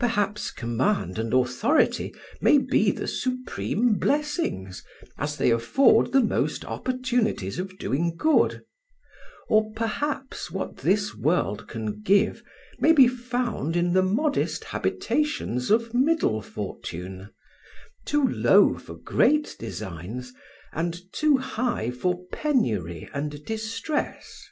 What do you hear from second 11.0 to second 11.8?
world